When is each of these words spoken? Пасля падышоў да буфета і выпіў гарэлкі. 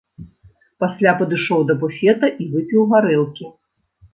Пасля 0.83 1.13
падышоў 1.19 1.61
да 1.73 1.75
буфета 1.83 2.33
і 2.45 2.51
выпіў 2.55 2.81
гарэлкі. 2.95 3.45